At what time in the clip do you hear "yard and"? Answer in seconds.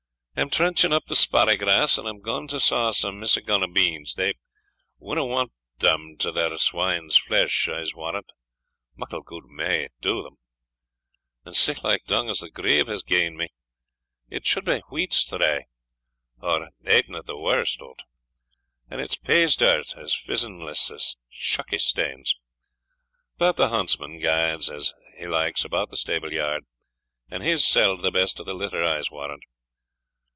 26.33-27.43